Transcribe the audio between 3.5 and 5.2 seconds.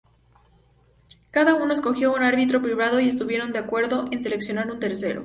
de acuerdo en seleccionar un tercero.